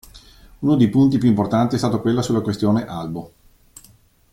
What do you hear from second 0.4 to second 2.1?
Uno dei punti più importanti è stato